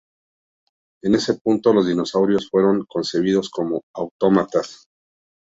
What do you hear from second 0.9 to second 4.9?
En ese punto los dinosaurios fueron concebidos como autómatas.